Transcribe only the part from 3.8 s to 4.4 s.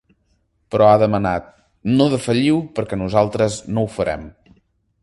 ho farem”.